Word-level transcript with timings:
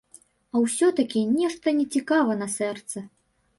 А 0.53 0.61
ўсё-такі 0.63 1.21
нешта 1.35 1.75
нецікава 1.81 2.41
на 2.43 2.51
сэрцы. 2.57 3.07